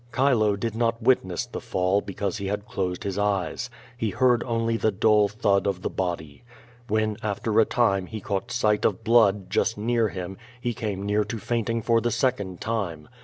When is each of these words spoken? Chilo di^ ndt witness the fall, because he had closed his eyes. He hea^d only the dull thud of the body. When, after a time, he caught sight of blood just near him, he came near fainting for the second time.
Chilo 0.15 0.55
di^ 0.57 0.71
ndt 0.71 0.99
witness 1.03 1.45
the 1.45 1.61
fall, 1.61 2.01
because 2.01 2.37
he 2.37 2.47
had 2.47 2.65
closed 2.65 3.03
his 3.03 3.19
eyes. 3.19 3.69
He 3.95 4.13
hea^d 4.13 4.41
only 4.47 4.75
the 4.75 4.89
dull 4.91 5.27
thud 5.27 5.67
of 5.67 5.83
the 5.83 5.91
body. 5.91 6.43
When, 6.87 7.17
after 7.21 7.59
a 7.59 7.65
time, 7.65 8.07
he 8.07 8.19
caught 8.19 8.49
sight 8.51 8.83
of 8.83 9.03
blood 9.03 9.51
just 9.51 9.77
near 9.77 10.09
him, 10.09 10.37
he 10.59 10.73
came 10.73 11.05
near 11.05 11.23
fainting 11.23 11.83
for 11.83 12.01
the 12.01 12.09
second 12.09 12.59
time. 12.61 13.09